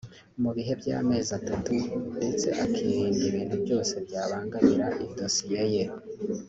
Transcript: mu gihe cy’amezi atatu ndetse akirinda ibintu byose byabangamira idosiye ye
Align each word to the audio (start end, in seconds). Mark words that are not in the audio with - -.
mu 0.41 0.49
gihe 0.57 0.73
cy’amezi 0.81 1.31
atatu 1.39 1.75
ndetse 2.17 2.47
akirinda 2.63 3.21
ibintu 3.29 3.55
byose 3.63 3.93
byabangamira 4.07 4.87
idosiye 5.05 5.63
ye 5.75 5.83